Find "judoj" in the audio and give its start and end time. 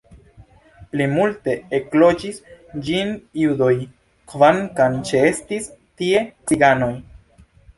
3.41-3.69